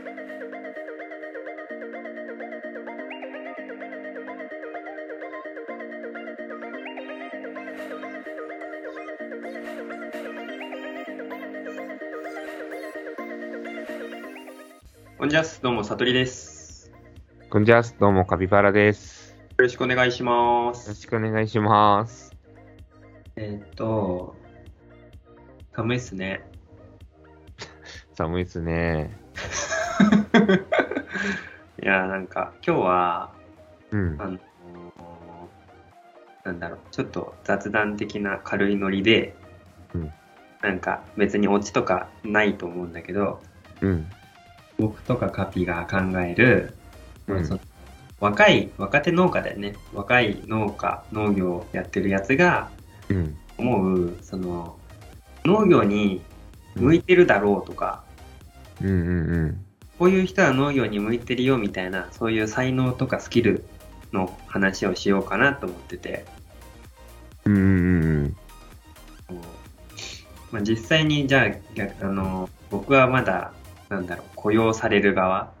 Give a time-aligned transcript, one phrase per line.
[0.00, 0.04] こ
[15.26, 16.90] んにちは、どうも、さとりです。
[17.50, 19.36] こんにちは、どうも、カピバラです。
[19.36, 20.94] よろしくお願いしまよろす。
[20.94, 22.34] しくお願いします。
[23.36, 24.34] えーっと、
[25.76, 26.42] 寒いっすね。
[28.16, 29.19] 寒いっすね。
[30.54, 33.32] いやー、なんか、今日は、
[33.90, 34.26] うんあ。
[34.26, 34.40] のー
[36.42, 39.34] なんだろう、ちょっと雑談的な軽いノリで、
[39.94, 40.12] うん
[40.62, 43.40] なんか、別にオチとかないと思うんだけど、
[43.80, 44.06] うん。
[44.78, 46.74] 僕とかカピが考える、
[47.26, 47.60] まあうん
[48.20, 49.74] 若い、若手農家だよね。
[49.94, 52.70] 若い農家、農業をやってるやつが
[53.08, 53.36] うん。
[53.56, 54.76] 思う、その、
[55.44, 56.22] 農業に
[56.74, 58.04] 向いてるだろうとか、
[58.82, 59.64] うんうんうん。
[60.00, 63.66] こういう人は農業に向いてるよみたいな、そういう才能とかスキル
[64.14, 66.24] の話をしようかなと思ってて、
[67.44, 68.34] うん
[70.50, 73.52] まあ、実際にじゃあ逆、あの、僕はまだ、
[73.90, 75.52] なんだろう、雇用される側、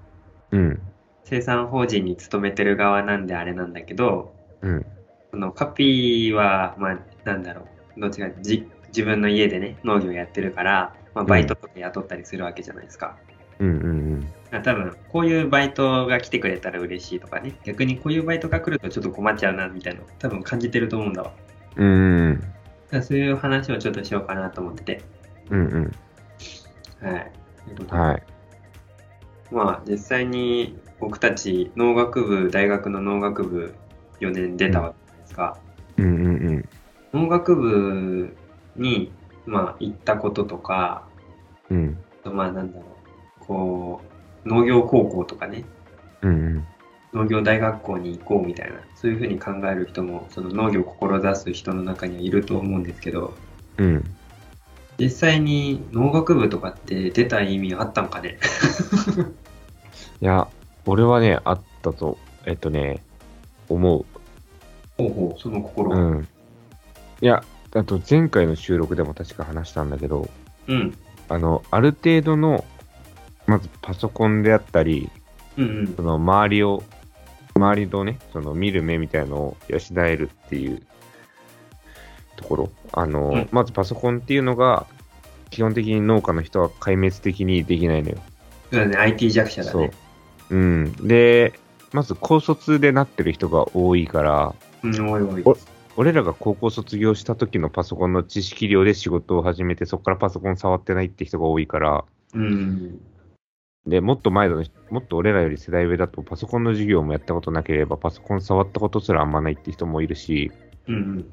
[0.52, 0.80] うん。
[1.24, 4.86] 生産法人に勤めてる側なんであれなんだけど、うん。
[5.32, 13.18] そのカピーは、まあ、なんだろう、どっちかじ自分の家でね、農業やってるから、まあ、バイトとか雇ったりするわけじゃないですか。
[13.24, 13.29] うん
[13.60, 21.32] うんあ多分、こういうバイトが来てくれたら嬉しいとかね、逆にこういうバイトが来るとちょっと困っちゃうな、みたいな、多分感じてると思うんだわ。
[21.76, 22.42] うん。
[22.92, 25.02] うんそういう話をちょっとしようかなと思ってて。
[25.50, 25.60] うん。
[25.66, 25.92] うん
[27.00, 27.32] はい。
[27.88, 28.22] はい。
[29.52, 33.74] まあ、実際に僕たち農学部、大学の農学部
[34.20, 35.58] 4年出たわけじゃないですか。
[35.96, 36.68] うんうんうん。
[37.12, 38.36] 農学部
[38.76, 39.12] に、
[39.46, 41.06] まあ、行ったこととか、
[41.70, 41.98] うん。
[42.24, 42.99] まあ、なんだろう、
[43.50, 44.00] こ
[44.44, 45.64] う、農業高校とかね、
[46.22, 46.66] うんうん。
[47.12, 53.34] 農業大学校に行こうみたいな、そういうふうに考える人も、その農業を志す人の中にはいると思うんですけど、
[53.78, 54.04] うん。
[55.00, 58.38] 実際に農学部とかって出た意味あったんかね？
[60.22, 60.46] いや、
[60.86, 63.02] 俺はね、あったと、えっとね、
[63.68, 64.04] 思
[64.96, 65.94] ほうほう、その心う。
[65.94, 66.00] は。
[66.02, 66.28] うん。
[67.20, 67.42] いや、
[67.74, 70.28] あと前回の収録でも確か話したんだけど、
[70.68, 70.96] うん。
[71.28, 72.64] あの、ある程度の、
[73.50, 75.10] まずパソコンであったり、
[75.58, 76.02] うんうんそ。
[76.02, 76.84] の周りを、
[77.56, 80.80] 周りのね、その見る目みたいのを養えるっていう
[82.36, 82.70] ところ。
[82.92, 84.86] あの、うんまずパソコンっていうのが、
[85.50, 88.18] 基本的に農家の人は壊滅的にできないのよ。
[88.72, 89.90] そうだね、IT 弱者だそうね。。
[90.50, 90.92] うん。
[91.08, 91.52] で、
[91.92, 95.42] まず高卒でなってる人が多いから、うん、おいおい。
[95.44, 95.56] お
[95.96, 103.00] 俺らが高校卒業した時のパソコンの知識量で仕事を始めて、そこからパソコン触ってないって人が多いから、うん。
[103.86, 110.52] で、もっと前の人、もっと俺らより世代上だと、パソコンの授業もやったことなければ、パソコン触ったことすらあんまないって人もいるし、
[110.86, 111.32] うんうん。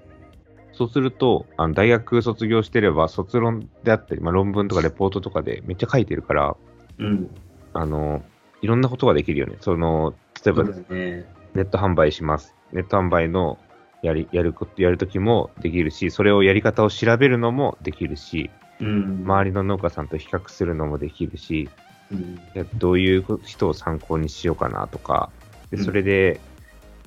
[0.71, 6.55] そうすると、あの大学卒業してれば、卒論であったり、まあ、論文とかレポートとかでめっちゃ書いてるから、
[6.99, 7.29] うん。
[7.73, 8.23] あの、
[8.61, 9.57] いろんなことができるよね。
[9.59, 10.13] その、
[10.45, 11.25] 例えばね。
[11.53, 12.55] ネット販売します。
[12.71, 13.57] ネット販売の
[14.03, 19.23] やり、やること、やるときもできるし、それをやり方を調べるのもできるし、うん。
[19.25, 21.69] 周りの農家さんと比較するのもできるし、
[22.11, 22.39] うん。
[22.75, 25.29] どういう人を参考にしようかなとか、
[25.71, 25.85] でうん。
[25.85, 26.39] それで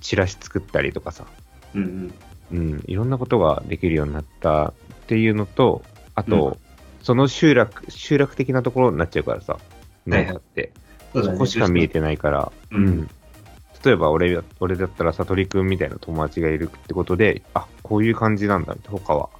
[0.00, 1.26] チラシ作ったりとかさ、
[1.74, 2.12] うん
[2.52, 4.72] うん、いろんなことができるようになったっ
[5.06, 5.82] ていうのと、
[6.14, 6.56] あと、うん。
[7.02, 9.58] その集落、集落的なところになっちゃうからさ、
[10.08, 10.36] はいはい。
[10.36, 10.72] って、
[11.14, 13.08] そこしか見えてないから、うん。
[13.82, 19.30] 例えば俺俺だったら、さとりくんみたいな友達がいるってことで、あ、こういう感じなんだ、他は。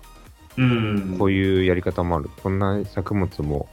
[0.57, 1.17] うん。
[1.19, 2.31] こういうやり方もある。
[2.43, 3.69] こんな作物も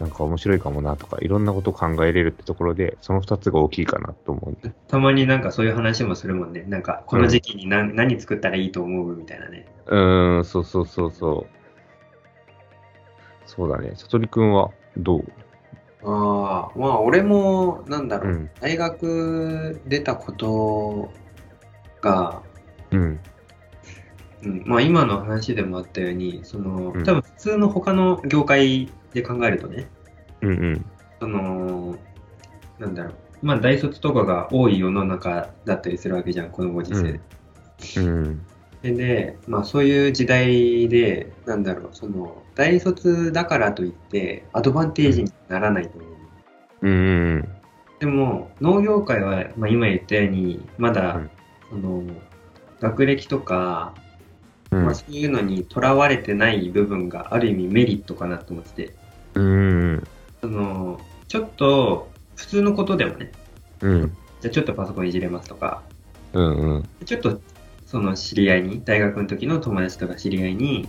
[0.00, 4.70] なんか面白いかもなとか、いろんなことを考えれるってところで、その二つが大きいかなと思う。
[4.88, 6.64] たまになんかそういう話もするもんね。
[6.66, 9.66] なんか、この時期に何,、何作ったらいいと思うみたいなね。
[9.86, 11.46] うーん、そうそうそうそう。
[13.44, 13.92] そうだね。
[13.94, 15.24] さとりくんはどう？
[16.02, 21.10] ああ、まあ俺も、なんだろう、うん大学出たこと
[22.00, 22.42] が、
[22.90, 23.20] うん。
[24.42, 29.88] うん、まあ今の話でもあったように、その、うん多分普通の他の業界で考えるとね、
[30.42, 30.84] うんうん。
[31.20, 31.96] その、
[32.78, 37.20] なんだろう、まあ大卒とかが多い世の中だったりするわけじゃん、このご時世で。
[37.96, 38.46] うん。
[38.82, 46.10] でで、まあそういう時代で、なんだろう、その、大卒だからといって、アドバンテージにならないと思う。
[46.82, 47.48] うんうん。
[47.98, 51.30] でも、農業界は、まあ今言ったように、まだ、うん
[51.70, 52.02] その、
[52.80, 53.94] 学歴とか、
[54.70, 58.94] うんまあそういうのにとらわれてない部分がある意味メリットかなと思ってて、
[59.34, 60.06] うん。
[60.40, 63.32] その、ちょっと普通のことでもね、
[63.80, 64.16] うん。
[64.40, 65.82] じゃあちょっとパソコンいじれますとか、
[66.32, 66.88] うんうん。
[67.04, 67.40] ちょっと
[67.86, 70.88] その知り合いに、大学の時の友達とか知り合いに、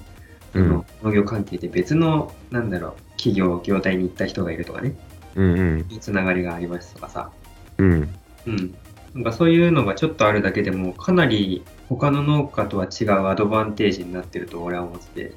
[0.54, 4.96] そうんの農業関係で別の、なんだろう、企業、業態に行った人がいるとかね、
[5.36, 6.00] うんうん。
[6.00, 7.32] つながりがありますとかさ、
[7.78, 8.10] うん。
[8.48, 8.76] うん。
[9.14, 15.34] なんかそういうのがちょっとあるだけでも、かなり他の農家とは違うアドバンテージになってると俺は思ってて、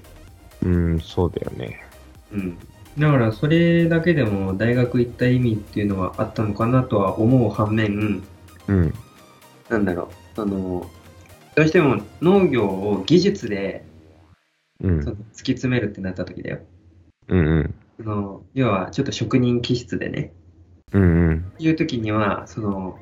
[0.62, 1.82] うん、そうだよね。
[2.32, 2.58] うん。
[2.98, 8.22] だからそれだけでも大学行った意味っていうのはあったのかなとは思う反面、
[8.68, 8.94] うん。
[9.68, 10.90] なんだろう、あの、
[11.54, 13.84] どうしても農業を技術で
[14.82, 16.58] うん突き詰めるってなった時だよ。
[17.28, 17.74] うんうん。
[17.96, 20.32] その要はちょっと職人気質でね、
[20.92, 21.52] うんうん。
[21.58, 22.98] いう時には、その、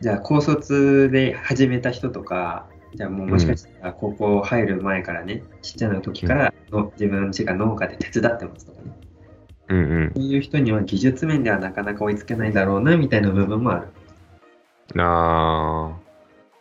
[0.00, 8.92] じゃあ高卒で始めた人とか、じゃあもうもしかしたら高校入る前からね、ちっちゃな時からの自分家が農家で手伝ってますとかね。
[9.70, 10.12] うんうん。
[10.14, 13.88] そういう人には技術面ではなかなか追いつけないだろうな、みたいな部分もある。
[15.00, 15.96] あ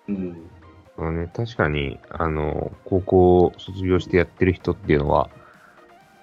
[0.08, 0.50] うん。
[0.98, 5.30] あ、ね、確かに、あの、高校卒業してやってる人っていうのは、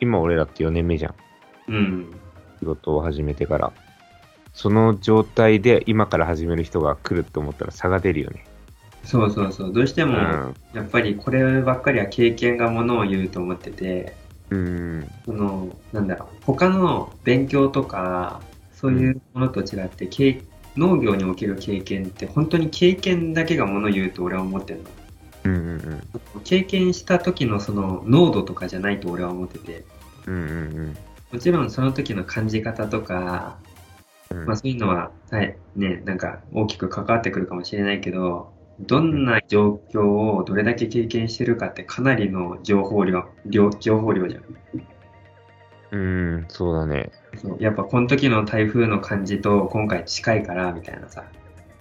[0.00, 1.14] 今俺らって4年目じゃん。
[1.68, 2.20] うん。
[2.60, 3.72] 仕事を始めてから。
[4.52, 8.46] その状態で今から始める人が来るって思ったら差が出るよね。
[9.04, 9.72] そうそうそう。
[9.72, 10.54] どうしても、うん。
[10.72, 14.16] やっぱりこればっかりは経験がものを言うと思ってて、
[14.50, 15.10] うん。
[15.24, 18.40] その、なんだろう、他の勉強とか、
[18.72, 20.42] そういうものと違って、経
[20.76, 24.90] 農業における経験って本当に経験だけがものを言うと俺は思ってるの。
[25.44, 26.02] うんうん
[26.44, 29.84] 経験した時のその濃度とかじゃないと俺は思ってて、
[30.26, 30.34] うん。
[30.34, 30.96] うんうん
[31.32, 33.58] もちろんその時の感じ方とか、
[34.30, 34.46] うん。
[34.46, 40.04] まあそういうのは、はい、ね、なんか大きく関わってくるかもしれないけど、どんな状況
[40.36, 44.44] をどれだけ経験してるかってかなりの情報量、量情報量じゃん。
[45.92, 47.10] うん、そうだね。
[47.36, 51.24] そうやっぱこの時の台風の感じと今回近いからみたいなさ、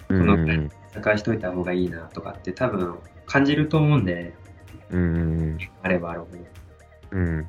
[0.09, 4.33] うんこのぐらい探しといた方がいいなとかって多分感じると思うんで、
[4.91, 6.37] うんうんあればあるほど。
[7.11, 7.47] うん。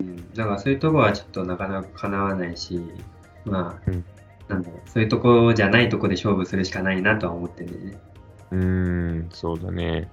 [0.00, 2.80] うん、だからそういうとこはちょっとなかなか叶わないし、
[3.44, 4.04] まあ、うん
[4.48, 7.98] なんだろう、そういうとこじゃないとこで勝負するしかないなとは思ってるんでね。
[8.50, 10.10] うん、そうだね。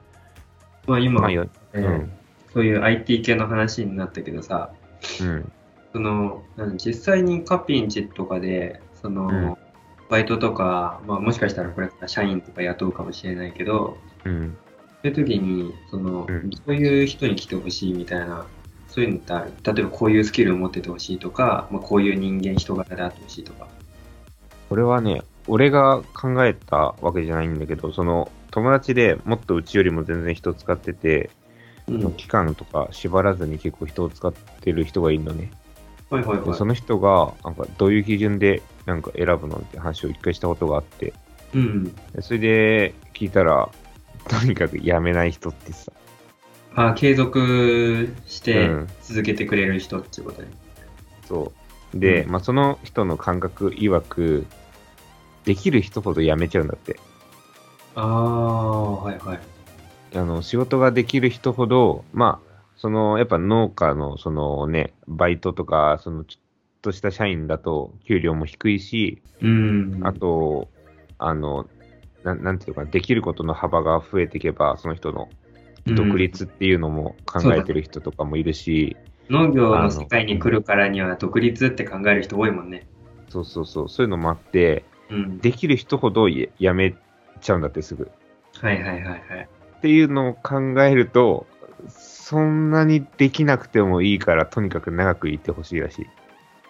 [0.86, 1.32] まあ今、まあ
[1.74, 2.12] うん。
[2.54, 4.72] そういう IT 系の話になったけどさ、
[5.22, 5.52] うん。
[5.94, 6.44] その、
[6.78, 9.58] 実際にカピンチとかで、その、うん
[10.10, 14.56] バイトとか、まあもしかしたらこれ社員とか雇うかもしれないけど、うん。
[15.04, 18.46] そういう時に、その、うんそういう人に来てほしいみたいな、
[18.88, 19.52] そういうのってある？
[19.76, 23.68] 例えばこういうスキルを持っててほしいとか、まあ、こういう人間、人柄であってほしいとか。
[24.70, 31.30] これはね、俺が考えたわけじゃないんだけど、その、友達でもっとうちよりも全然人使ってて、
[31.88, 32.12] うん。
[32.14, 35.52] 期間とか縛らずに結構人を使ってる人がいるのね。
[36.10, 36.48] はいはいはい。
[36.48, 41.14] でその人が、なんかどういう基準でなんか選ぶのって話を一回したことがあって、
[41.54, 41.84] うん。
[42.14, 43.70] でそれで聞いたら、
[44.28, 45.92] とにかく辞めない人ってさ、
[46.76, 50.50] あ、継続してうん続けてくれる人ってことね。
[51.28, 51.52] そ
[51.94, 52.00] う。
[52.00, 54.46] で、うんまあその人の感覚曰く、
[55.48, 57.00] できる人ほど辞めちゃうんだって。
[57.96, 59.40] ああ、はいはい。
[60.14, 66.42] あの、仕事ができる人ほど、まあ、その、やっぱ農家の、そのね、バイトとか、その、ちょっ
[66.82, 70.02] とした社員だと、給料も低いし、うん。
[70.04, 70.68] あと、
[71.18, 71.70] あの、
[72.24, 75.30] なんなんていうのかな、できることの幅が増えていけば、その人の
[75.88, 78.98] 独立っていうのも考えてる人とかもいるし、
[79.30, 82.86] 農業の世界に来るからには独立って考える人多いもんね。
[83.30, 85.40] そうそうそう、そういうのもあって、うん。
[85.40, 86.96] できる人ほどや辞め
[87.42, 88.12] ちゃうんだってすぐ。
[88.62, 89.22] はいはいはいはい。
[89.78, 91.46] っていうのを考えると、
[91.90, 96.08] そんなにできなくてもいいから、とにかく長くいてほしいらしい。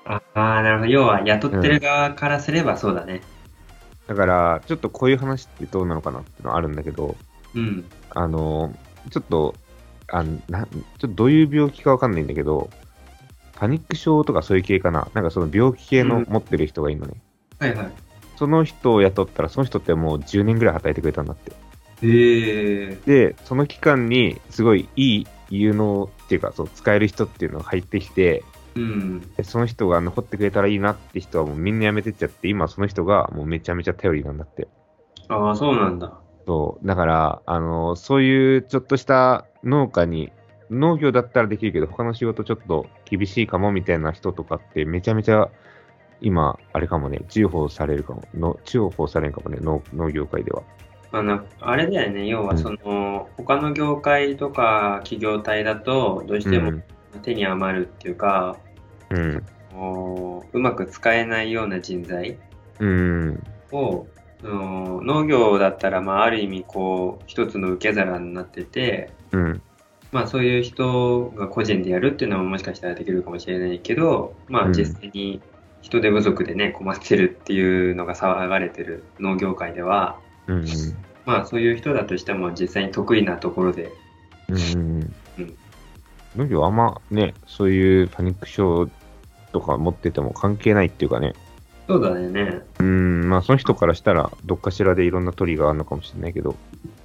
[0.05, 0.91] ああー、なるほど。
[0.91, 3.21] 要は雇ってる側からすればそうだね。
[4.07, 7.15] だから、ちょっとこういう話ってどうなのかなってのはあるんだけど、
[7.55, 7.85] うん。
[8.11, 8.73] あの、
[9.09, 9.55] ちょっと、
[10.09, 12.69] あのなちょっとどういう病気かわかんないんだけど、
[13.55, 17.15] パニック症とかそういう系かななんかその病気系のうん持ってる人がいるのね。
[17.59, 17.91] はいはい。
[18.37, 21.51] その人を雇ったら、その人ってもう10年ぐらい働いてくれたんだって。
[22.03, 22.97] へえ。
[23.05, 28.43] で、その期間にすごいいい有能っていうか、そう使える人っていうのが入ってきて、
[28.75, 29.35] うん。
[29.35, 34.67] でその人が残ってくれたらいいなって人はもうみんな辞めてっちゃって、今その人がもうめちゃめちゃ頼りなんだって。
[35.29, 36.19] ああ、そうなんだ。
[36.45, 36.87] そう。
[36.87, 40.31] だから、あの、そういうちょっとした農家に、
[40.69, 45.49] 農業だったらできるけど、他の仕事ちょっと厳しいかもみたいな人とかってめちゃめちゃ
[46.21, 50.63] 今、あれかもね、重宝されるかも、の重宝されるかもね、農農業界では。
[51.11, 52.27] あの、あれだよね。
[52.27, 56.83] 要はその、他の業界とか企業体だと、どうしてもうん。
[57.23, 58.57] 手に余るっていうか、
[59.09, 59.43] うん。
[59.73, 62.37] もううまく使えないような人材
[62.79, 63.43] うん。
[63.71, 64.07] を、
[64.41, 69.61] その農業だったら、まあ、ある意味、こう、一つの受け皿になってて、うん。
[70.11, 75.41] まあ、そういう人が個人でやるっていうのももしかしたらできるかもしれないけど、まあ、うん実際に
[75.87, 80.65] 人手不足でね、困ってるっていうのが騒がれてる農業界では、うん。
[81.25, 83.91] まあ、そういう人だとしても実際に得意なところで、
[84.49, 85.13] うん。
[85.39, 85.57] うん
[86.35, 88.89] 農業あんまね、そういうパニック症
[89.51, 91.33] とか持ってても関係ないっていうかね。
[91.87, 92.61] そうだよね。
[92.79, 96.55] うん、まあその人からしたら、どっかしらでいろんなトリガーあるのかもしれないけど。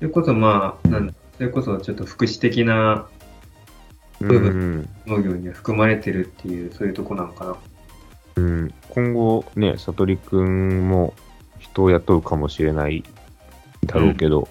[0.00, 3.06] それこそまあ、なんだそれこそちょっと福祉的な
[4.20, 4.88] う部ん。
[5.06, 7.56] 農業には含まれてるっていう、そういうとこなのかな。
[8.36, 11.14] うん、今後ね、さとりくんも
[11.58, 13.04] 人を雇うかもしれない
[13.86, 14.48] だろうけど、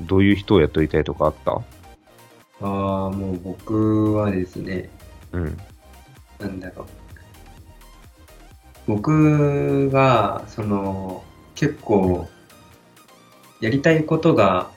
[0.00, 1.52] どういう人を雇いたいとかあった？
[1.52, 4.90] ああ、もう僕はですね、
[5.32, 5.58] うん。
[6.38, 6.86] なんだろう。
[8.86, 12.28] 僕が、その、結構、
[13.60, 14.70] やりたいことが、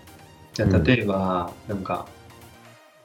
[0.53, 2.07] じゃあうん例えば、なんか、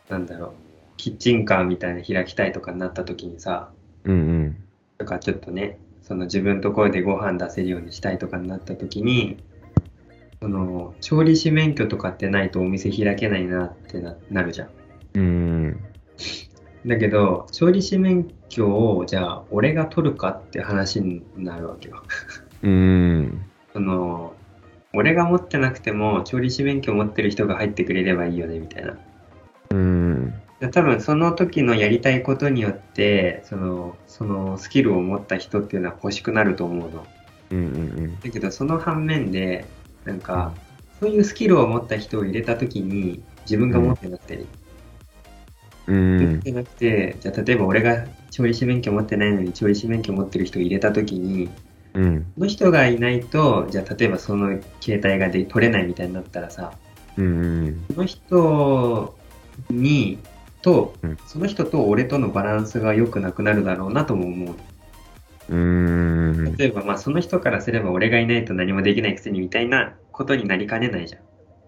[0.09, 0.53] なんだろう、
[0.97, 3.71] キッチンカーみたいな開きたいとかになった時にさ、
[4.05, 4.62] うんうん。
[5.03, 9.39] とかちょっとね、その自分のところでご飯出せるようにしたいとかになった時に、
[10.41, 14.71] その、調理師免許とかってないとお店開けないなってななるじゃん。
[15.15, 15.81] うん。
[16.87, 22.03] だけど、調理師免許を、じゃあ、俺が取るかって話になるわけよ。
[22.63, 23.43] うん。
[23.73, 24.35] その、
[24.95, 28.97] 俺が持ってなくても、調理師免許を持ってる人が入ってくれればいいよね、みたいな。
[29.71, 30.35] うん。
[30.63, 37.07] で多分、その時のやりたいことによって、その、そのスキルを持った人っていうのは欲しくなると思うの。
[37.51, 39.65] うんうんだけど、その反面で、
[40.05, 40.55] なんか、
[41.01, 44.45] そういうスキルを持った人を入れた時に、自分が持ってなくてね、
[45.89, 45.97] うん。
[45.97, 46.33] うん。
[46.35, 51.51] 持ってなくて、じゃあ例えば俺が調理師免許持ってないのに調理師免許持ってる人を入れたときに、
[51.95, 52.27] うん。
[52.37, 56.73] その人がいないと、じゃあ例えばその携帯がで取れないみたいになったらさ、
[57.17, 57.85] うん。
[57.93, 59.19] その人
[59.69, 60.21] に、
[60.63, 64.55] とうん、その人と俺とのバランスが良くなくなるだろうなとも思う。
[65.49, 66.57] うん。
[66.57, 71.23] 例えばまあその人からすれば俺がいないと何もできないくせにみたいなことになりかねないじゃん。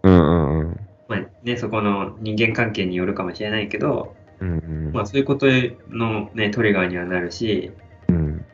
[0.05, 0.61] うん。
[0.61, 0.81] うん。
[1.09, 4.91] まあね、そこの人間関係によるかもしれないけど、うん。
[4.93, 5.47] まあそういうこと
[5.91, 7.73] のね、トリガーにはなるし、
[8.09, 8.45] うん。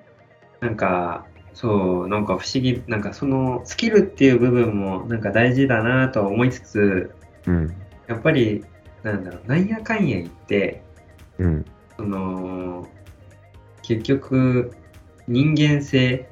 [0.60, 7.10] なんか、そう、なんか不思議、なんかそのスキルっていう部分もなんか大事だなとは思いつつ、
[7.46, 7.74] うん。
[8.08, 8.64] やっぱり、
[9.02, 10.82] なんだろう、なんやかんや言って、
[11.38, 11.66] うん。
[11.96, 12.88] その、
[13.82, 14.72] 結局、
[15.26, 16.28] 人間性、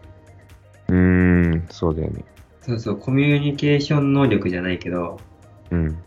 [0.88, 1.66] うん。
[1.70, 2.24] そうだよね。
[2.62, 5.20] そうそう、コミュニケーション能力じゃないけど、
[5.70, 5.98] うん。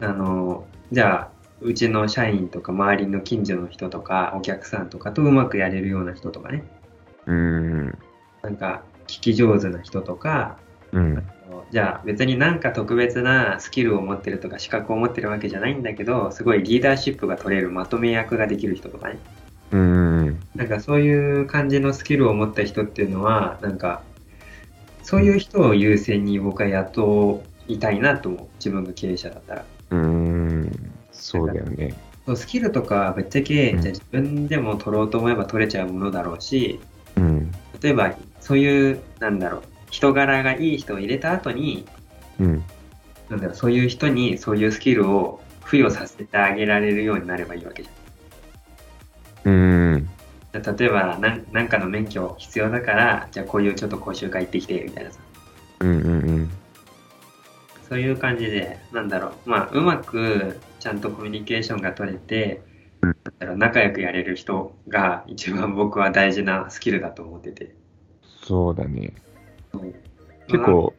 [0.00, 1.30] あの、じゃあ、
[1.60, 6.64] うちの社員とか周りの近所の人とかお客さんとかとうまくやれるような人とかね、
[7.26, 7.98] うん。
[8.42, 10.58] なんか聞き上手な人とか、
[10.92, 11.24] うん。
[11.70, 19.18] じゃあ別になんか特別なスキルを持ってるとか資格を持ってるわけじゃないんだけど、すごいリーダーシップが取れるまとめ役ができる人とかね。
[19.72, 20.40] うん。
[20.54, 24.02] なんかそういう感じのスキルを持った人っていうのは、なんか、
[25.02, 28.48] そういう人を優先に僕は雇いたいなと思う。
[28.58, 29.64] 自分が経営者だったら。
[29.90, 30.92] うん。
[31.12, 31.94] そうだよね。
[32.34, 36.80] スキルとかぶっちゃけ、うんじゃあ自分でも取ろうと思えば取れちゃうものだろうし、
[37.16, 37.50] うん。
[37.80, 41.86] 例えばそういう、なんだろう、人柄がいい人を入れた後に、
[42.38, 42.64] うん。
[43.28, 49.52] なんだろう、そういう人にそういうスキルを付与させてあげられるようになればいいわけじゃん。
[49.52, 50.08] うん。
[50.52, 55.20] 例えばなん、なんかの免許必要だから、じゃあこういうちょっと講習会行ってきて、みたいなさ。
[55.80, 55.90] うん。
[55.90, 56.50] うん。
[57.88, 62.62] そういう感じで、なんだろう、まあ、うまくちゃんとコミュニケーションが取れて、
[63.00, 67.74] なんだろう仲良くやれる人が一番僕は大事なスキルだと思ってて。
[68.42, 69.12] そうだね。
[70.48, 70.94] 結、構、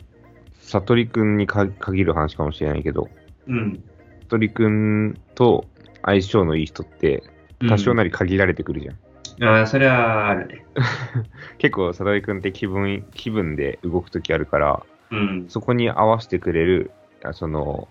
[0.62, 3.10] さとりくんにか限る話かもしれないけど、
[3.48, 3.76] うん。
[4.22, 5.66] さとりくんと
[6.04, 7.24] 相性のいい人って、
[7.68, 8.96] 多少ななり限られてくるじゃん。
[9.42, 10.66] ああ、それはあるね。
[11.58, 15.46] 結構、さとりくんって気分、気分で動くときあるから、うん。
[15.48, 16.92] そこに合わせてくれる、
[17.24, 17.88] あその、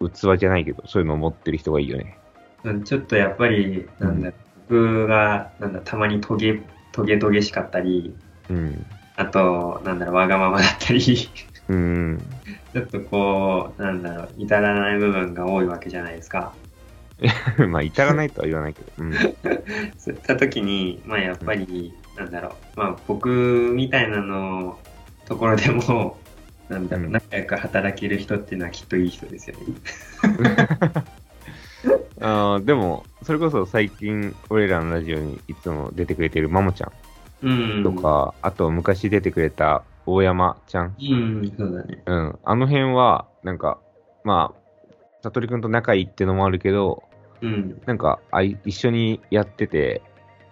[0.00, 2.18] 器じゃないけど、そういうのを持ってる人がいいよね。
[2.64, 4.32] うんちょっとやっぱり、なんだ、
[4.68, 6.60] 僕が、なんだ、たまにトゲ、
[6.92, 8.14] トゲトゲしかったり、
[8.50, 8.86] うん。
[9.18, 11.28] あと、なんだろう、わがままだったり、ち
[11.68, 12.22] うん。
[12.76, 16.52] ょっとこう、なんだろう、至らない部分が多いわけじゃないですか。
[17.68, 18.92] まあ、至らないとは言わないけど。
[18.98, 19.12] うん。
[19.98, 23.28] そういった時に、まあやっぱり、なんだろう、まあ僕
[23.74, 24.78] みたいなの
[25.26, 26.16] ところでも、
[26.70, 29.62] なんだろう、うん仲良く働ける人っていうのはきっといい人ですよね。
[32.20, 36.92] あーでも、それこそ最近、俺らのラジオにいつも出てくれてるマモちゃん。
[37.42, 37.82] うん。
[37.84, 37.92] と。
[37.92, 40.96] か、あと昔出てくれた大山ちゃん。
[40.98, 42.02] うん、そうだね。
[42.06, 42.38] うん。
[42.42, 43.78] あの辺は、なんか、
[44.24, 44.58] まあ、
[45.22, 47.02] さとりくんと仲いいってのもあるけど、
[47.40, 47.80] うん。
[47.86, 50.02] なんかあい一緒にやってて、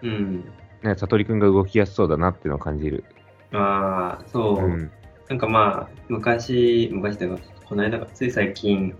[0.03, 0.45] うん。
[0.83, 3.05] ね、さとりくんが動きやすそうだなっていうのを感じる。
[3.53, 4.65] ああ、そう。
[4.65, 4.91] うん。
[5.29, 8.95] なんかまあ、昔、昔というか、この間か、つい最近、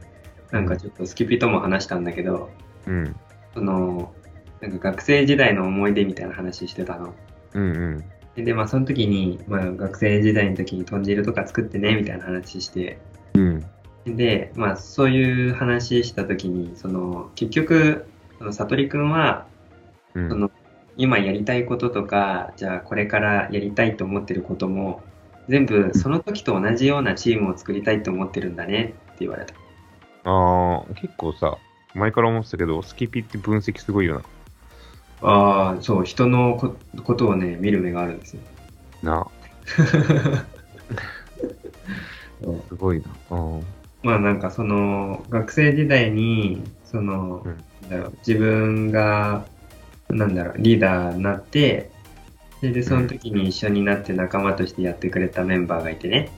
[0.51, 2.51] なんかちょっとスキピとも話したんだけど、
[2.87, 3.17] うん。
[3.55, 4.13] その、
[4.61, 7.15] なんか学生時代の思い出みたいな話してたの。
[7.57, 8.05] うん
[8.37, 8.45] うん。
[8.45, 12.99] で、まあその時に、まあ学生時代の時に豚汁とか作ってね、みたいな話して、
[13.35, 13.65] うん。
[14.05, 18.07] で、まあそういう話した時に、その、結局、
[18.39, 19.47] その、さとりくんは、
[20.15, 20.29] うん。
[20.29, 20.51] その、
[20.99, 25.03] 今やりたいこととか、じゃあこれからやりたいと思ってることも、
[25.49, 29.55] 全部その時と同じようなチームを作りたいと思ってるんだねって言われた。
[30.25, 31.59] ああ、結構さ、
[31.95, 34.23] 前から思ってたけど、スキピって分析すごいよ
[35.23, 38.41] ああ、そう、人のこことをね、見る目があるんですよ。
[39.03, 39.27] な。
[42.69, 43.05] すごいな。
[43.31, 43.61] あ
[44.03, 49.47] まあなんかその、学生時代に、その、うんだろう、自分が、
[50.09, 51.91] なんだろう、リーダーになって、
[52.61, 56.31] それでその時に一緒になって仲間としてやってくれたメンバーがいてね。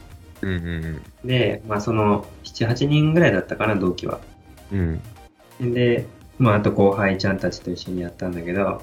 [0.42, 4.20] うんうんで、まあその、7、8人ぐらいだったかな、同期は。
[4.72, 5.00] うん。
[5.60, 5.74] うん。
[5.74, 6.06] で、
[6.38, 8.80] まああと後輩ちゃんたちと一緒にやったんだけど、や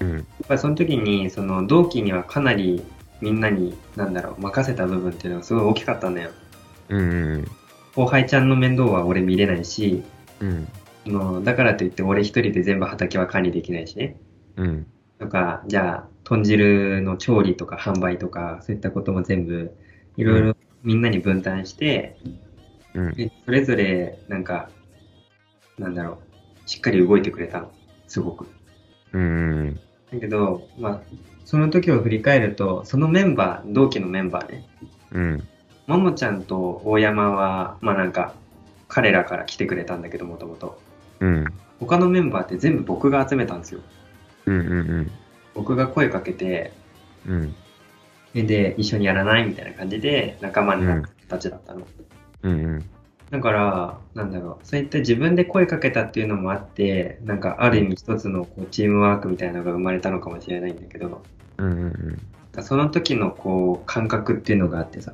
[0.00, 0.18] うん。
[0.20, 2.84] っぱりその時に、その同期にはかなり
[3.20, 6.30] みんなに、なんだろう、任せた部分っていうのがすごい大きかったんだよ。
[6.88, 7.44] うんうん
[7.94, 10.04] 後輩ちゃんの面倒は俺見れないし、
[10.40, 10.68] うん。
[11.04, 14.20] そのだからといって俺一人で全部畑は管理できないしね。
[14.56, 14.86] うん。
[15.18, 19.72] とか、じゃあ、豚汁の調理とか販売とか、そういったことも全部、
[20.16, 22.16] いろいろみんなに分担して、
[22.94, 23.14] うん。
[23.14, 24.70] でそれぞれ、なんか、
[25.78, 26.27] なんだろう、
[26.68, 27.72] しっかり動いてくれたの。
[28.06, 28.46] すごく。
[29.12, 29.24] うんう
[29.70, 29.80] ん。
[30.12, 31.00] だけど、まあ、
[31.46, 34.68] その時を振り返ると、そのメンバー、同期のメンバーね、
[35.12, 35.48] うん。
[35.86, 38.34] ももちゃんと大山は、まあなんか、
[38.86, 40.78] 彼らから来てくれたんだけど、もともと。
[41.20, 41.46] うん。
[41.80, 43.80] 他のメンバーって全部僕が集めたんですよ。
[44.44, 44.60] うんう
[45.00, 45.10] ん
[45.54, 46.72] 僕が声かけて、
[47.26, 47.54] うん。
[48.34, 49.46] でで、一緒にやらない？
[49.46, 51.86] みたいな感じで仲間になった人たちだったの。
[52.42, 52.84] うんうん。
[53.30, 61.22] だから、なんだろう、そういった自分で声かけたっていうのもあって、なんかある意味一つのこうチームワークみたいなのが生まれたのかもしれないんだけど、
[61.58, 62.18] うんうん
[62.60, 65.12] その時のこう感覚っていうのがあってさ、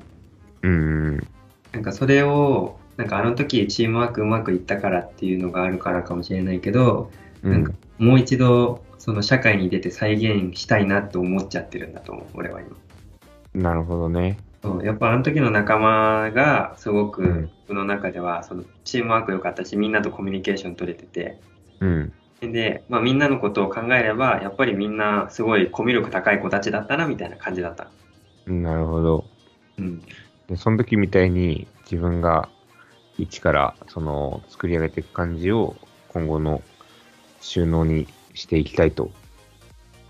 [0.63, 0.73] うん。
[0.73, 1.27] うん
[1.73, 7.11] なんかそれを、なんかあの時チームワークうまくいったからっていうのがあるからかもしれないけど、
[7.43, 7.53] うん。
[7.53, 12.77] なんかもう一度その社会に出て再現したいなって思っちゃってるんだと思う、俺は今。
[13.55, 14.39] なるほどね。
[14.65, 21.39] そうやっぱあの時の仲間がすごうんく僕の中ではそのチームワーク良かったしみんなとコミュニケーション取れてて
[21.81, 22.13] うん。
[22.41, 27.91] で、まあ、みんなのことを考えればやっぱりみんなすごいコミュ力高い子たちだったなみたいな感じだった。
[28.47, 29.25] なるほど。
[29.79, 30.03] うん、
[30.49, 32.49] で、その時みたいに自分が
[33.19, 35.77] 一からその作り上げていく感じを
[36.09, 36.63] 今後の
[37.41, 39.11] 収納にしていきたいと、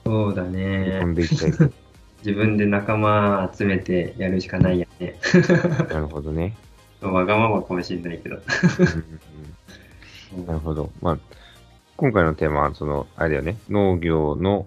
[0.04, 1.14] そうだ込んね。
[1.14, 1.70] でいきたいと。
[2.24, 5.18] 自分で仲間集めてやるしかないやね。
[5.92, 6.54] なるほどね。
[7.02, 8.36] わがままかもしれないけど。
[10.46, 10.90] なるほど。
[11.02, 11.18] まあ、
[11.96, 13.58] 今回のテーマは、その、あれだよね。
[13.68, 14.66] 農業の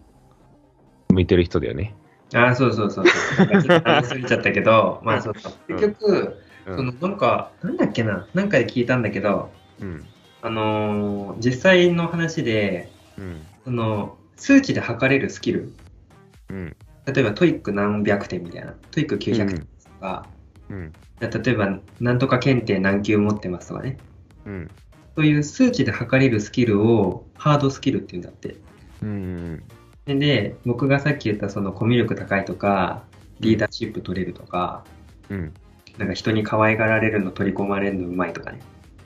[1.09, 1.95] 向いてる人だよね。
[2.35, 3.47] ああ、そうそうそうそう。
[3.47, 5.53] なんかちょっと話しすぎちゃったけど、 まあそうそう。
[5.69, 10.05] うん結局、うんそのなんか、なんだっけな、なんかで聞いたんだけど、うん。
[10.41, 13.41] あのー実際の話で、うん。
[13.63, 15.73] その数値で測れるスキル、
[16.49, 16.75] うん。
[17.07, 19.65] 例えば TOEIC 何百点みたいな、 TOEIC 900点と
[20.01, 20.27] か、
[20.69, 20.93] うん。
[21.21, 23.97] 例えばなんとか検定何級持ってますとかね、
[24.45, 24.71] うん。
[25.15, 28.57] そういう数値で測れるスキルをハードスキルっていうんだって。
[29.01, 29.63] うん。
[30.05, 33.03] でで、僕がさっき言ったそのコミュ力高いとか、
[33.39, 34.83] リーダーシップ取れるとか、
[35.29, 35.53] うん。
[35.97, 38.59] なんか人に可愛がられるの取り込まれるのうまいとかね。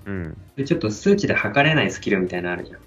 [0.05, 0.37] うん。
[0.55, 2.79] でちょっと数値で測れないスキルみたいなのあるじゃん。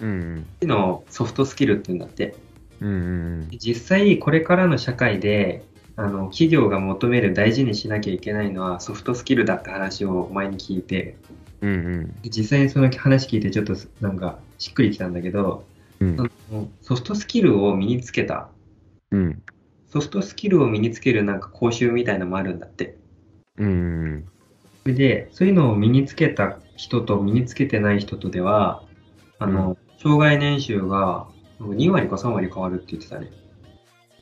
[0.00, 0.46] うん。
[0.60, 2.34] うのをソフトスキルって言うんだって。
[2.80, 3.48] うん。
[3.52, 5.64] 実際これからの社会で
[5.96, 11.16] あの企業が求める大事にしなきゃいけないのはソフトスキルだって話を前に聞いて
[11.60, 12.14] うん。
[12.24, 15.64] 実際にその話聞いてちょっとなんかしっくりきたんだけど
[16.00, 16.16] うん。
[16.16, 16.22] そ
[16.54, 18.48] のソフトスキルを身につけた
[19.10, 19.42] うん。
[19.88, 22.96] ソフトスキルを身につけるなんか講習みたいなのもあるんだって
[23.56, 24.24] うん。
[24.82, 28.82] それでそういうのを身につけた人と身につけてない人とでは
[29.38, 31.26] あの、障害年収が
[31.60, 33.30] 2割か3割変わるって言ってたね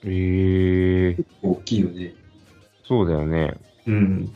[0.04, 2.14] ええ大きいよね
[2.88, 3.54] そうだよね。
[3.86, 4.34] うん。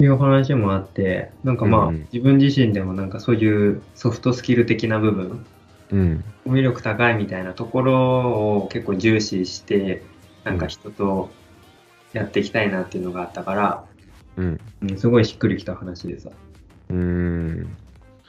[0.00, 5.46] いう話もあって、なんかまあ、うん自分自身でもなんかそういうソフトスキル的な部分
[5.92, 6.24] うん。
[6.42, 10.02] コミュ力高いみたいなところを結構重視して、
[10.42, 11.30] なんか人と
[12.12, 13.84] やっていきたいなっていうのがあったから、
[14.36, 14.60] うん。
[14.82, 16.30] うん、すごいしっくりきた話でさ。
[16.90, 17.76] うーん。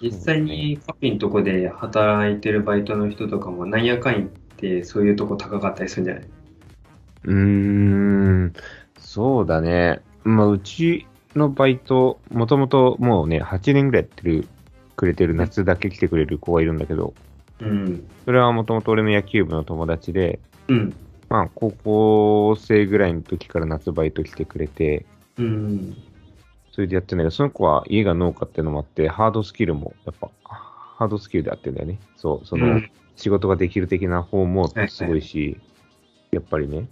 [0.05, 6.23] 実際にカピのとこで働いてるバイトの人とかもなんやかん言ってそういうとこ高かったりするんじゃない？
[7.23, 8.53] うーん。
[8.99, 10.01] そうだね。
[10.23, 14.47] まあ、うちのバイト、もともともうね、8年ぐらいやってる、
[14.95, 17.13] くれてる夏だけ来てくれる子がいるんだけど、
[17.59, 18.07] うん。
[18.25, 20.93] それはもともと俺の野球部の友達で、うん。
[21.29, 25.05] まあ、高校生ぐらいの時から夏バイト来てくれて、
[25.37, 25.95] うん。
[26.75, 31.99] それでやってんだけど、その子は家が農家ってのもあって、ハードスキルも、やっぱ、ハードスキルでやってんだよね。
[32.17, 35.57] そう、その、うん仕事ができる的な方もすごいし、
[36.31, 36.85] やっぱりね。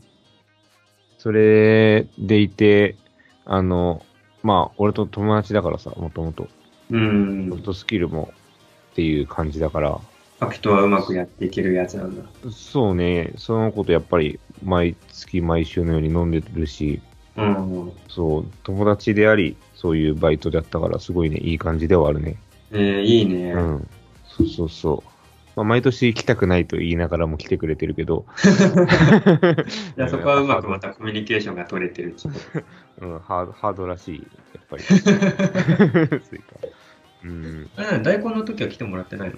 [1.18, 2.96] それでいて、
[3.44, 4.06] あの、
[4.42, 6.48] まあ、俺と友達だからさ、もともと。
[6.92, 7.62] うんソフ。
[7.62, 8.34] トスキルも
[8.92, 10.00] っていう感じだから、
[10.40, 12.24] カピとはうまくやっていけるやつなんだ。
[12.52, 17.02] そうね、その子とやっぱり毎月毎週のように飲んでるし、
[17.36, 17.92] うん。
[18.08, 22.38] そう、友達であり、そういうバイトだったから、すごいね、いい感じではあるね。
[22.72, 23.52] えー、いいね。
[23.52, 23.88] うん。
[24.26, 25.10] そうそうそう。
[25.58, 28.26] まあ、毎年来たくないと言いながらも来てくれてるけど、
[29.98, 32.16] じゃあそこはうまくまたコミュニケーションが取れてる
[33.02, 34.84] うん、ハード、ハードらしい、やっぱり。
[34.88, 36.42] そうい
[37.26, 37.70] うん。
[38.04, 39.36] 大根の時は来てもらってないの？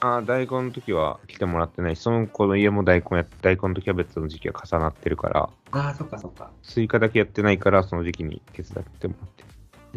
[0.00, 6.50] あー大根の時は来てもらってないし、その子の家も大根や、大根とキャベツの時期が重なってるから、ああ、そっかそっか。
[6.62, 9.48] スイカだけやってないから、その時期に手伝ってもらってる。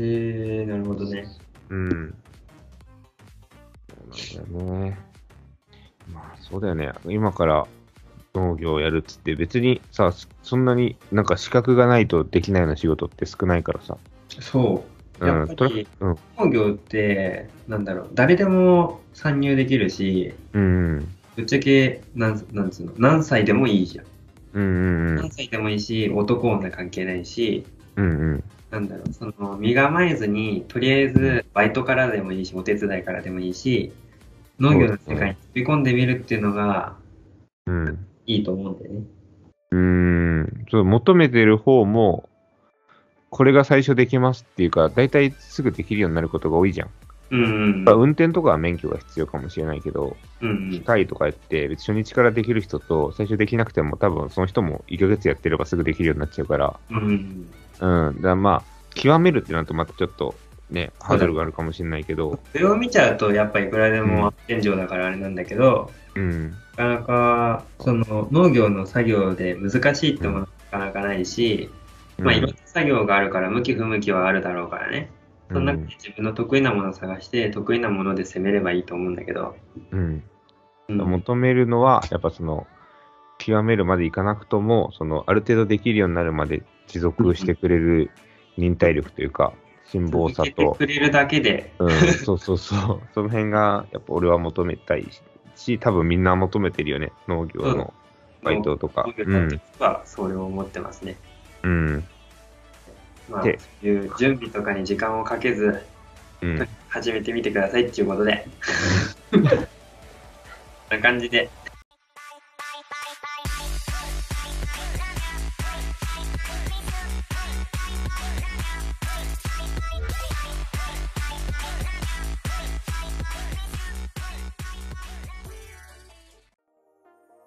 [0.01, 1.27] えー、なるほどね。
[1.69, 2.15] うん。
[4.15, 4.99] そうなんだよね。
[6.13, 6.91] まあ、そうだよね。
[7.05, 7.67] 今から
[8.33, 13.97] 農業をやるっつって、別にさ、そんなになんか資格がないとできないような仕事って少ないからさ。
[14.39, 14.85] そ
[15.19, 15.25] う。
[15.25, 24.05] うん、やっぱりうん、農業って、なんだろう、誰でも参入できるし、うん、ぶっちゃけ、なんなんつうの、何歳でもいいじゃん。
[24.53, 27.65] うん、うん、何歳でもいいし、男女関係ないし、
[27.97, 33.91] うん、うん、なんだろう、その、身構えずに、とりあえず、バイトからでもいいし、お手伝いからでもいいし、
[34.59, 36.95] 農業の世界に飛び込んでみるっていうのが
[37.69, 38.07] うん。
[38.25, 39.03] いいと思うんだよね。
[39.71, 42.27] うん、そう、求めてる方も、
[43.29, 46.89] これが最初できますっていうか、大体すぐできるようになることが多いじゃん。
[47.31, 50.49] うんうんまあ、運転とかは免許が必要かもしれないけど、うん。
[50.49, 56.97] うん機械とかやって、別に初日からできる人と、最初できなくても、多分その人も1ヶ月やってればすぐできるようになっちゃうから、うん。
[56.97, 58.07] うん。
[58.07, 58.15] うん。
[58.15, 58.63] だからまあ、
[58.93, 60.35] 極めるってなるとまたちょっと
[60.69, 66.51] ね、ハードルがあるかもしれないけど、それを見ちゃうと、やっぱいくらでも天井だからあれなんだけど、うん。
[66.77, 71.69] なかなか、その農業の作業で難しいってものはなかなかないし、
[72.19, 75.09] まあいろんな作業があるから向き不向きはあるだろうからね。
[75.49, 79.55] その中で自分の得意なものを探して、得意なもので攻めればいいと思うんだけど。
[79.91, 80.23] うん。
[80.87, 80.97] うん。
[80.97, 82.67] 求めるのは、やっぱその、
[83.39, 88.11] 極めるまでいかなくとも、その、ある程度できるようになるまで持続してくれる
[88.57, 89.53] 忍耐力というか、
[89.91, 93.01] 辛抱さ続けてと、くれるだけで、うん、そうそうそう。
[93.15, 95.07] その辺が、やっぱ俺は求めたい
[95.55, 97.11] し、多分みんな求めてるよね。
[97.27, 97.93] 農業の
[98.43, 99.05] バイトとか。
[99.07, 99.49] 農うん業の。
[99.49, 101.17] 時はそれを思ってますね。
[101.63, 102.03] うん。
[103.29, 105.85] まあ、でそういう準備とかに時間をかけず、
[106.41, 106.67] うん。
[106.87, 108.47] 始めてみてくださいっていうことで。
[109.31, 111.49] こんな感じで。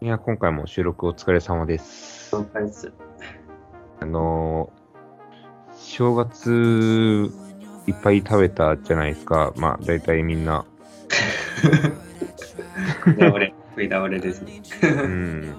[0.00, 2.36] いや、今回も収録お疲れ様です。
[4.00, 4.81] あのー
[5.92, 7.30] 正月
[7.86, 9.52] いっぱい食べたじゃないですか。
[9.56, 10.64] まあ、大体みんな。
[13.04, 14.62] 食い倒れ、食い倒れですね。
[14.82, 15.54] うん。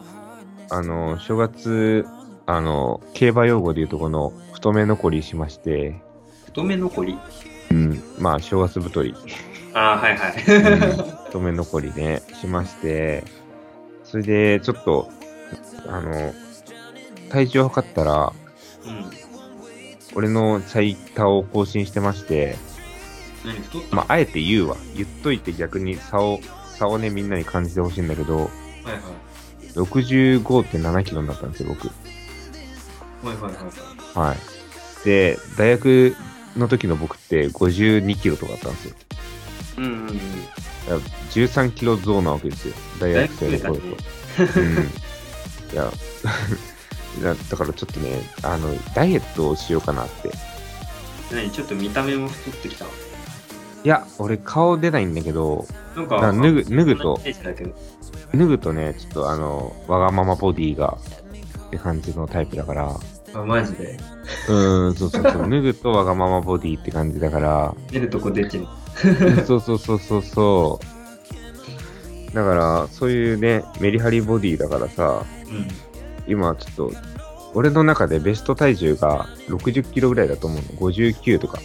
[0.71, 2.07] あのー正月、
[2.47, 6.01] あのー競馬用語でいうとこの太め残りしまして、
[6.45, 7.19] 太め残り？
[7.69, 8.03] うん。
[8.17, 9.13] まあ、正月太り。
[9.75, 10.31] ああ、はいはい。
[11.27, 13.23] 太め残りね、しまして、
[14.03, 15.11] それで、ちょっと、
[15.87, 16.33] あの、
[17.29, 18.33] 体重を測ったら、
[18.83, 19.22] うん。
[20.15, 22.57] 俺の最多を更新してまして、
[23.45, 23.95] 何太った？
[23.95, 24.77] まあ、あえて言うわ。
[24.95, 26.39] 言っといて逆に差を、
[26.77, 28.51] 差をね、みんなに感じてほしいんだけど、はいはい。
[29.75, 31.87] 65.7キロになったんですよ、僕。
[31.87, 31.93] は
[33.33, 33.63] いはいはい
[34.15, 34.27] はい。
[34.29, 34.37] はい。
[35.05, 36.15] で、大学
[36.55, 38.95] の時の僕って52キロとかだったんですよ。
[39.79, 40.07] うんうんうん。
[40.07, 40.19] だか
[40.89, 40.99] ら
[41.31, 42.75] 13キロ増なわけですよ。
[42.99, 43.81] 大学生の頃と。
[43.81, 44.77] うん。
[45.73, 45.91] いや、
[47.21, 50.31] だだからちょっとね、あの、ダイエットをしようかなって。
[51.31, 52.91] 何ちょっと見た目も太ってきたわ。
[53.83, 57.19] いや、俺顔出ないんだけど、なんか、脱ぐ、脱ぐと。
[58.33, 60.97] 脱ぐとね、ちょっとあの、わがままボディが、
[61.67, 62.95] って感じのタイプだから、
[63.35, 63.97] あ、マジで？
[64.47, 68.67] うーん、そうそうそう、 脱ぐとわがままボディって感じだから、出るとこ出てる。
[69.45, 70.79] そうそうそうそうそ
[72.31, 72.35] う。
[72.35, 75.67] だから、そういうね、メリハリボディだからさ、うん。
[76.27, 76.93] 今ちょっと、
[77.53, 80.91] 俺の中でベスト体重が60キロぐらいだと思うの。
[80.91, 81.59] 59とか。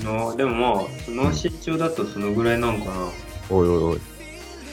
[0.00, 2.92] のでもまあ、その身長だとそのぐらいなんかな。
[3.50, 4.00] おいおいおい。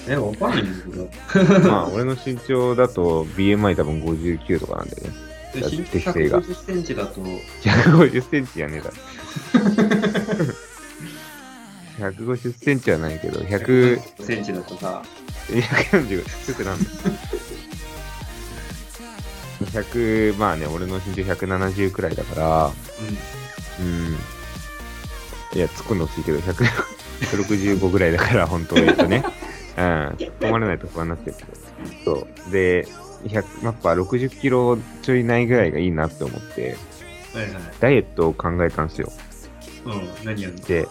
[0.07, 0.85] え、わかんないんだ
[1.33, 1.59] けど。
[1.69, 5.29] まあ、俺の身長だと BMI 多分59とかなんだよね。
[5.53, 8.95] で身長適正が150センチだと、150センチやねえだろ。
[11.99, 15.03] 150センチはないけど、100、100センチだとさ、
[15.49, 16.89] 145、低くなんだ。
[19.65, 22.71] 100、まあね、俺の身長170くらいだから、う
[23.81, 24.17] うん。
[25.57, 26.41] いや、つくのついてる。
[26.41, 26.65] 100
[27.19, 29.23] 165ぐらいだから、本当に言うとね。
[29.77, 29.83] うん。
[30.17, 31.43] 止まらないと不安になってるけ
[32.05, 32.15] ど。
[32.15, 32.51] そう。
[32.51, 32.87] で、
[33.25, 36.77] 100、やっぱ60キロちょいないぐらいがいいなって思って、
[37.35, 37.37] ん。
[37.37, 37.63] はいはい。
[37.79, 39.11] ダイエットを考えたんですよ。
[39.85, 40.61] うん、何やんの？
[40.61, 40.87] で、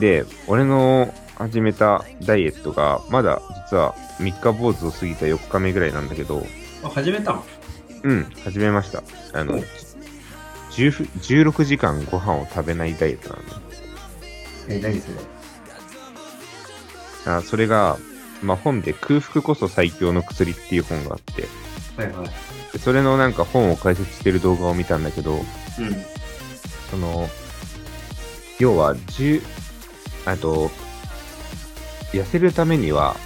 [0.00, 6.44] で、俺の始めたダイエットが、まだ実は3日坊主を過ぎた4日目ぐらいなんだけど、
[6.82, 7.44] あ、始めたの？
[8.02, 9.02] うん、始めました。
[9.32, 9.58] あのお、
[10.72, 13.48] 10 16時間ご飯を食べないダイエットなのね。
[14.68, 15.14] え、何それ？
[17.26, 17.98] あそれが、
[18.42, 21.48] まあ、本で空腹こそ最強の薬っていう本があって、
[21.96, 22.28] はいはい。
[22.72, 25.44] でそれのなんか本を解説してる動画を見たんだけど、うん。
[26.90, 27.28] その、
[28.58, 29.42] 要は、10、
[30.24, 30.70] あと、
[32.12, 33.16] 痩せるためには、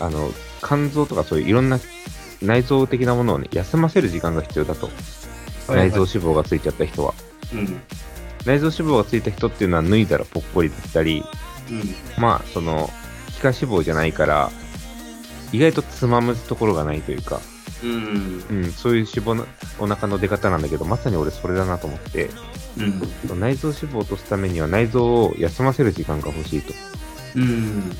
[0.00, 1.78] あの、肝臓とかそういういろんな
[2.44, 4.90] 内臓的なものをね、休ませる時間が必要だと。
[5.68, 7.14] 内臓脂肪がついちゃった人は。
[7.52, 7.80] うん。
[8.46, 11.24] 内臓脂肪がついた人っていうのは脱いだらぽっこりだったり、
[11.70, 12.22] うん。
[12.22, 12.90] まあ、その、
[13.30, 14.50] 皮下脂肪じゃないから、
[15.52, 17.40] 意外とつまむところがないというか、
[17.82, 18.44] うん。
[18.50, 19.46] うん、そういう脂肪の
[19.78, 22.30] お腹の出方なんだけど、まさに俺それだなと思って、
[22.76, 23.40] うん。
[23.40, 26.74] 内臓脂肪を落とすためには内臓を休ませる時間が欲しいと。
[27.36, 27.92] うん。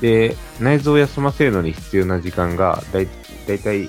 [0.00, 3.08] で、内臓を休ませるのに必要な時間が、だい
[3.46, 3.88] だいたい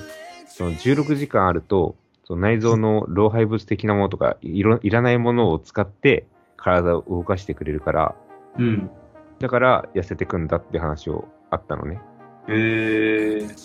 [0.58, 1.94] その16時間あると、
[2.24, 8.14] その内臓の老廃物的なものとかいろ、いらないものを使って体を動かしてくれるから、
[8.58, 8.90] うん。
[9.38, 12.00] だから痩せてくんだって話をあったのね。
[12.48, 13.56] えー。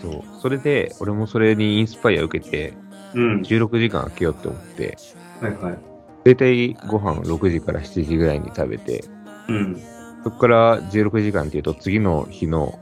[0.00, 0.22] そう。
[0.40, 2.74] それで、俺もそれにインスパイア受けて、
[3.14, 3.42] うん。
[3.42, 4.98] 16時間空けようって思って、
[5.40, 5.78] はいはい。
[6.24, 9.04] だいたいご飯6時から7時ぐらいに食べて、
[9.48, 9.80] うん。
[10.24, 12.78] そこから16時間っていうと次の日の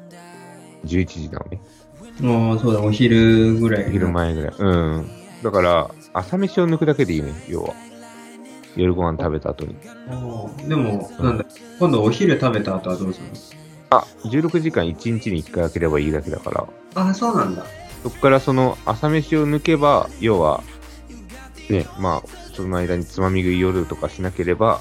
[0.84, 1.60] 11時なのね。
[2.22, 3.90] ああ、そうだ、お昼ぐらい。
[3.90, 4.54] 昼前ぐらい。
[4.58, 5.10] うん。
[5.42, 7.74] だから、朝飯を抜くだけでいいね、要は。
[8.76, 9.74] 夜ご飯食べた後に。
[10.68, 11.44] でも、なんだ、
[11.78, 13.32] 今度お昼食べた後はどうするの？
[13.90, 16.66] あ、16時間1日に1回開ければいいだけだから。
[16.94, 17.64] ああ、そうなんだ。
[18.02, 20.62] そこからその朝飯を抜けば、要は、
[21.68, 24.80] ね、まあ、その間につまみ食い夜とかしなければ、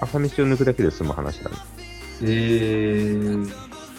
[0.00, 1.56] 朝飯を抜くだけで済む話だね。
[2.22, 3.50] えー。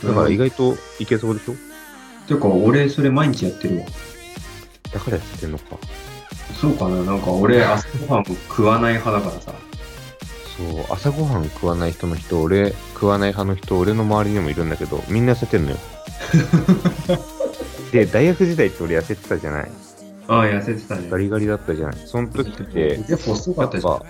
[0.07, 0.49] だから意外。
[0.49, 1.55] 外といけそうでしょ？
[2.27, 3.85] てか、俺、それ毎日やってるわ。
[4.93, 5.77] だからやってんのか。
[6.59, 7.03] そうかな？
[7.03, 9.53] なんか俺、朝ごはん食わない派だからさ。
[10.57, 15.77] そう、朝ごはん食わない人の人、俺、食わない派の人、俺の周りにもいるんだけど、みんな痩せてんのよ。
[17.91, 19.71] で、大学時代って俺痩せてたじゃない
[20.27, 21.07] ああ、痩せてたね。
[21.09, 24.01] ガリガリだったじゃないその時って、やっぱ遅かったじゃん。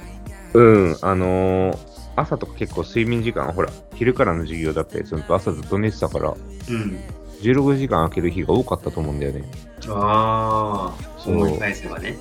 [0.57, 6.99] ぱ、うん、あのー朝とか結構睡眠時間、ほら、昼からの授業だったりすると朝ずっと寝てたから、うん。
[7.41, 9.43] 16時間空ける日が多かったと思うんだよね。
[9.87, 12.17] ああ、そう返せばね。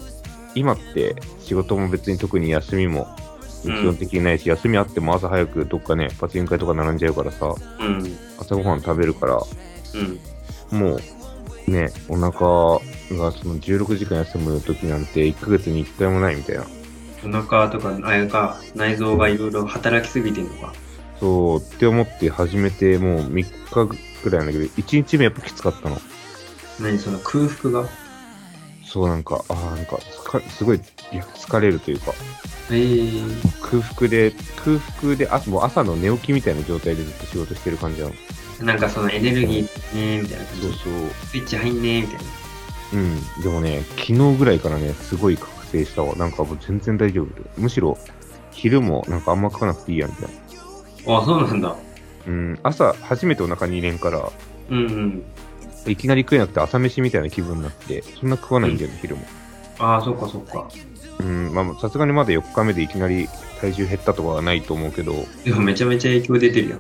[0.55, 3.09] 今って仕事も別に特に休みも
[3.63, 8.19] 基本的にないし、休みあっても朝早くどっかね、パチンコ屋とか並んじゃうからさ、うん。
[8.39, 9.41] 朝ごはん食べるから、
[10.73, 10.79] うん。
[10.79, 10.97] も
[11.67, 12.31] う、ね、お腹
[13.19, 16.67] がその16時間休む時なんて1ヶ月に1回もないみたいな。
[17.27, 20.73] お腹とか、あれか、内臓がいろいろ働きすぎてんのか。
[21.21, 25.99] そう、って思って始めてもう3日ぐらいなんだけど、1日目やっぱきつかったの。
[26.81, 27.89] 何その空腹が？
[28.85, 29.99] そうなんか、ああ、なんか
[30.49, 32.13] すごい疲れるというか、
[32.71, 33.61] ええー。
[33.61, 34.33] 空腹で、
[34.65, 38.15] 空腹で、あもう朝の寝起きみたいな状態でずっと仕事してる感じなの。
[38.63, 40.63] なんかそのエネルギーねみたいな感じ。
[40.63, 40.93] そうそう。
[41.27, 42.23] スイッチ入んねみたいな。
[42.95, 43.43] うん。
[43.43, 45.37] でもね、昨日ぐらいからね、すごい
[45.67, 46.15] 覚醒したわ。
[46.15, 47.29] なんかもう全然大丈夫。
[47.57, 47.99] むしろ、
[48.53, 50.29] 昼もなんかあんま食わなくていいや、みたい
[51.07, 51.19] な。
[51.19, 51.77] あ、そうなんだ。
[52.27, 52.59] うん。
[52.63, 54.31] 朝、初めてお腹に入れんから、
[54.71, 55.25] うんうん。
[55.87, 59.23] いきなり食えなくて朝飯みたいな気分になって、そんな食わないんだよね、昼も。
[59.79, 60.69] ああ、そっかそっか。
[61.21, 63.29] うん、まあ、さすがにまだ4日目でいきなり
[63.61, 66.77] 体重減ったとかはないと思うけど、でもめちゃめちゃ影響出てるよ。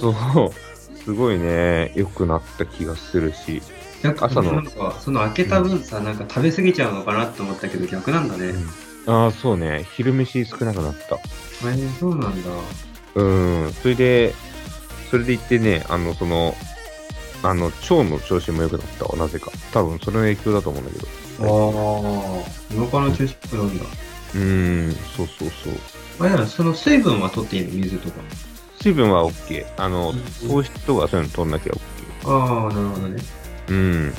[0.00, 3.62] そう、すごいね、良くなった気がするし、
[4.02, 8.54] なんか、その開けた分さ、なんか食べ過ぎちゃうのかなって思ったけど逆なんだね。
[9.06, 11.18] ああ、そうね、昼飯少なくなった。
[11.64, 12.50] 大変そうなんだ。
[13.14, 14.34] うん、それで、
[15.10, 16.56] それで言ってね、あの、その、
[17.42, 19.50] あの、腸の調子も良くなったわ、なぜか。
[19.72, 21.06] 多分、それの影響だと思うんだけど。
[21.40, 22.44] ああ、お
[22.90, 23.84] 腹の調子良くなんだ。
[24.34, 25.72] うん、そうそうそう。
[26.20, 27.70] あれなのその水分は取っていいの？
[27.72, 28.20] 水とか。
[28.80, 29.66] 水分は OK。
[29.76, 31.80] あのうん、糖質とかそういうの取んなきゃ OK。
[32.30, 33.22] ああ、なるほどね。
[33.72, 34.12] うん。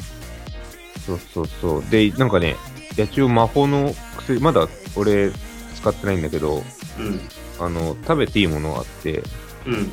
[1.05, 1.83] そうそうそう。
[1.89, 2.55] で、なんかね、
[2.97, 5.31] 野鳥魔法の薬、まだ俺
[5.75, 6.63] 使ってないんだけど、
[6.99, 7.19] うん。
[7.59, 9.23] あの、食べていいものがあって、
[9.65, 9.91] うん。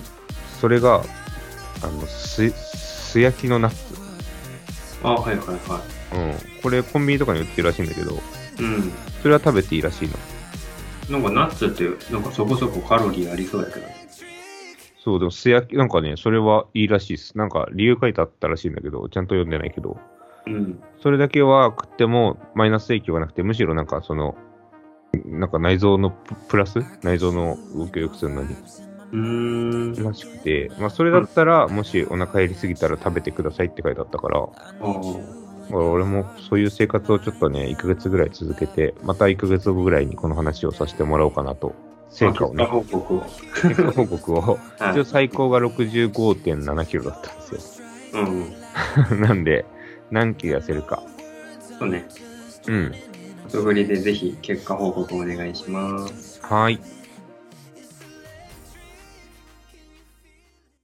[0.60, 1.02] それが、
[1.82, 3.76] あの、す、素焼きのナッツ。
[5.02, 6.60] ああ、はいはいはうん。
[6.62, 8.16] これコンビニとかに売ってるらしいんだけど、い。
[8.60, 8.92] うん。
[9.22, 10.14] それは食べていいらしいの。
[11.10, 13.86] なんかナッツって、なんかそこそこカロリーありそうだけど。
[15.02, 17.36] そう、でも素焼き、なんかね、それはいいらしいです。
[17.36, 19.98] なんか理由書いてあったらしいんだけど、ちゃんと読んでないけど、
[20.46, 20.80] うん。
[21.02, 24.36] それだけは食ってもマイナス影響がなくて、むしろなんかその、
[25.24, 28.54] なんか内臓のププラス内臓の動きを良くするのに、
[29.12, 30.04] うーん。
[30.04, 34.48] らしくて、まあそれだったら、もしお腹減りすぎたら食べてくださいって書いてあったから、
[35.70, 41.74] から俺もそういう生活をちょっとね、1ヶ月ぐらい続けて、また1ヶ月後ぐらいにこの話をさせてもらおうかなと。
[42.10, 43.22] 成果をね、結果報告を。
[43.62, 44.40] 結果報告を。
[44.40, 44.56] は
[44.90, 48.40] い一応最高が65.7キロだったんですうん。
[48.40, 48.46] よ。
[49.26, 49.64] なんで、
[50.10, 51.02] 何キロ痩せるか。
[51.78, 52.06] そうね。
[52.66, 52.94] うん。
[53.48, 56.40] 後振りでぜひ結果報告お願いします。
[56.42, 56.80] はい。